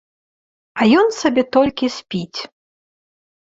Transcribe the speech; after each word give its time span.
А 0.79 0.87
ён 1.01 1.07
сабе 1.19 1.43
толькі 1.59 1.93
спіць! 1.99 2.39